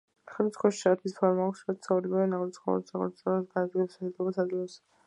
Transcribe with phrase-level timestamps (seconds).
[0.35, 2.59] ხიდს ქვიშის საათის ფორმა აქვს, რაც ორივე ნაკრძალის
[2.91, 4.83] ცხოველებს ნაკრძალებს შორის გადაადგილების შესაძლებლობას აძლევს.